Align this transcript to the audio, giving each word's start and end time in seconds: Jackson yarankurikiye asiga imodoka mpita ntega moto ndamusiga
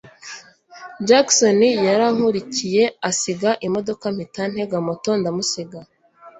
Jackson 1.07 1.59
yarankurikiye 1.87 2.83
asiga 3.09 3.51
imodoka 3.67 4.05
mpita 4.15 4.43
ntega 4.51 4.77
moto 4.87 5.11
ndamusiga 5.19 5.79